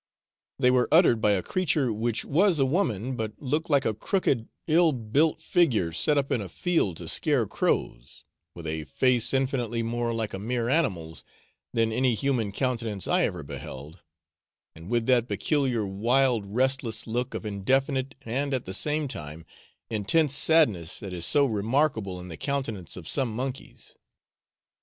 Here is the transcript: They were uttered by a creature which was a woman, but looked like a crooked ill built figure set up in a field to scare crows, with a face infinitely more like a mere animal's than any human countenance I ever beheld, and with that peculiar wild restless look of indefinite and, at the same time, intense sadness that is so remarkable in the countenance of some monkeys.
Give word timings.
They 0.57 0.71
were 0.71 0.87
uttered 0.91 1.21
by 1.21 1.33
a 1.33 1.43
creature 1.43 1.93
which 1.93 2.25
was 2.25 2.57
a 2.57 2.65
woman, 2.65 3.15
but 3.15 3.33
looked 3.39 3.69
like 3.69 3.85
a 3.85 3.93
crooked 3.93 4.47
ill 4.65 4.93
built 4.93 5.43
figure 5.43 5.93
set 5.93 6.17
up 6.17 6.31
in 6.31 6.41
a 6.41 6.49
field 6.49 6.97
to 6.97 7.07
scare 7.07 7.45
crows, 7.45 8.23
with 8.55 8.65
a 8.65 8.85
face 8.85 9.31
infinitely 9.31 9.83
more 9.83 10.11
like 10.11 10.33
a 10.33 10.39
mere 10.39 10.69
animal's 10.69 11.23
than 11.71 11.91
any 11.91 12.15
human 12.15 12.51
countenance 12.51 13.07
I 13.07 13.25
ever 13.25 13.43
beheld, 13.43 14.01
and 14.73 14.89
with 14.89 15.05
that 15.05 15.27
peculiar 15.27 15.85
wild 15.85 16.47
restless 16.47 17.05
look 17.05 17.35
of 17.35 17.45
indefinite 17.45 18.15
and, 18.23 18.55
at 18.55 18.65
the 18.65 18.73
same 18.73 19.07
time, 19.07 19.45
intense 19.91 20.33
sadness 20.35 20.99
that 20.99 21.13
is 21.13 21.27
so 21.27 21.45
remarkable 21.45 22.19
in 22.19 22.27
the 22.27 22.37
countenance 22.37 22.97
of 22.97 23.07
some 23.07 23.31
monkeys. 23.35 23.93